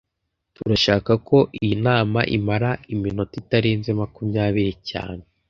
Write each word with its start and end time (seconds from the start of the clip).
Turashaka 0.55 1.11
ko 1.27 1.37
iyi 1.61 1.75
nama 1.85 2.19
imara 2.37 2.69
iminota 2.93 3.33
itarenze 3.41 3.89
makumyabiri 3.99 4.73
cyane 4.89 5.23